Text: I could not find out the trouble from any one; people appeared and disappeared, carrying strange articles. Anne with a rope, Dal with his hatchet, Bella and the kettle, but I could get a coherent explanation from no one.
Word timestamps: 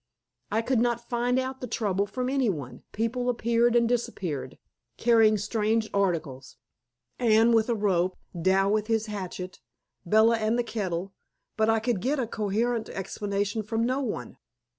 I 0.51 0.63
could 0.63 0.79
not 0.79 1.07
find 1.07 1.37
out 1.37 1.61
the 1.61 1.67
trouble 1.67 2.07
from 2.07 2.27
any 2.27 2.49
one; 2.49 2.81
people 2.91 3.29
appeared 3.29 3.75
and 3.75 3.87
disappeared, 3.87 4.57
carrying 4.97 5.37
strange 5.37 5.91
articles. 5.93 6.57
Anne 7.19 7.51
with 7.51 7.69
a 7.69 7.75
rope, 7.75 8.17
Dal 8.41 8.71
with 8.71 8.87
his 8.87 9.05
hatchet, 9.05 9.59
Bella 10.03 10.37
and 10.37 10.57
the 10.57 10.63
kettle, 10.63 11.13
but 11.55 11.69
I 11.69 11.79
could 11.79 12.01
get 12.01 12.17
a 12.19 12.25
coherent 12.25 12.89
explanation 12.89 13.61
from 13.61 13.85
no 13.85 13.99
one. 14.01 14.37